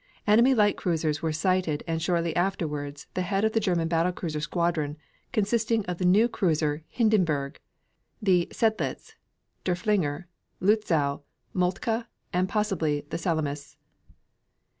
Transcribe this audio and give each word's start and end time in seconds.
Enemy 0.25 0.55
light 0.55 0.77
cruisers 0.77 1.21
were 1.21 1.31
sighted 1.31 1.83
and 1.85 2.01
shortly 2.01 2.35
afterward 2.35 3.03
the 3.13 3.21
head 3.21 3.45
of 3.45 3.51
the 3.51 3.59
German 3.59 3.87
battle 3.87 4.11
cruiser 4.11 4.39
squadron, 4.41 4.97
consisting 5.31 5.85
of 5.85 5.99
the 5.99 6.05
new 6.05 6.27
cruiser 6.27 6.83
Hindenburg, 6.89 7.59
the 8.19 8.47
Seydlitz, 8.51 9.13
Derfflinger, 9.63 10.25
Lutzow, 10.59 11.21
Moltke, 11.53 12.05
and 12.33 12.49
possibly 12.49 13.01
the 13.11 13.19
Salamis. 13.19 13.77